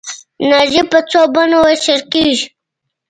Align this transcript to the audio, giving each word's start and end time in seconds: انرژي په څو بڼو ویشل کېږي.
انرژي 0.41 0.83
په 0.91 0.99
څو 1.09 1.21
بڼو 1.33 1.59
ویشل 1.65 2.01
کېږي. 2.13 2.47